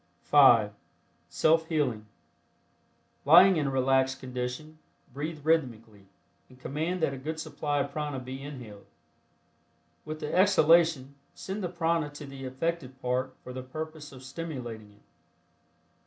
(5) 0.23 0.73
SELF 1.29 1.67
HEALING. 1.67 2.07
Lying 3.23 3.57
in 3.57 3.67
a 3.67 3.69
relaxed 3.69 4.19
condition, 4.19 4.79
breathe 5.13 5.45
rhythmically, 5.45 6.07
and 6.49 6.59
command 6.59 7.03
that 7.03 7.13
a 7.13 7.19
good 7.19 7.39
supply 7.39 7.77
of 7.81 7.91
prana 7.91 8.17
be 8.19 8.41
inhaled. 8.41 8.87
With 10.03 10.19
the 10.19 10.33
exhalation, 10.33 11.13
send 11.35 11.63
the 11.63 11.69
prana 11.69 12.09
to 12.15 12.25
the 12.25 12.45
affected 12.45 12.99
part 12.99 13.35
for 13.43 13.53
the 13.53 13.61
purpose 13.61 14.11
of 14.11 14.23
stimulating 14.23 14.91
it. 14.93 15.03